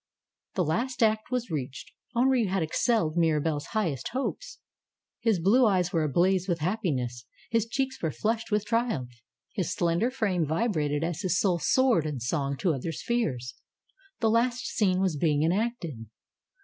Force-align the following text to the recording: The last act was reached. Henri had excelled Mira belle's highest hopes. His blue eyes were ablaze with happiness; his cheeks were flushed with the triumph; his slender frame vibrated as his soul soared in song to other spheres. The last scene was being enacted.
The 0.55 0.63
last 0.63 1.03
act 1.03 1.29
was 1.29 1.51
reached. 1.51 1.91
Henri 2.15 2.45
had 2.47 2.63
excelled 2.63 3.15
Mira 3.15 3.39
belle's 3.39 3.67
highest 3.77 4.07
hopes. 4.13 4.57
His 5.19 5.39
blue 5.39 5.67
eyes 5.67 5.93
were 5.93 6.01
ablaze 6.01 6.47
with 6.47 6.57
happiness; 6.57 7.27
his 7.51 7.67
cheeks 7.67 8.01
were 8.01 8.09
flushed 8.09 8.49
with 8.49 8.63
the 8.63 8.69
triumph; 8.69 9.11
his 9.53 9.71
slender 9.75 10.09
frame 10.09 10.43
vibrated 10.43 11.03
as 11.03 11.21
his 11.21 11.39
soul 11.39 11.59
soared 11.59 12.07
in 12.07 12.19
song 12.19 12.57
to 12.57 12.73
other 12.73 12.91
spheres. 12.91 13.53
The 14.21 14.31
last 14.31 14.65
scene 14.65 15.01
was 15.01 15.17
being 15.17 15.43
enacted. 15.43 16.07